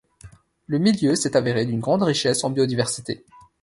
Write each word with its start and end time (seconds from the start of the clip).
Le 0.65 0.79
milieu 0.79 1.13
s'est 1.15 1.37
avéré 1.37 1.63
d'une 1.63 1.79
grande 1.79 2.01
richesse 2.01 2.43
en 2.43 2.49
biodiversité. 2.49 3.23